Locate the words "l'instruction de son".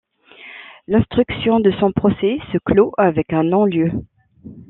0.87-1.91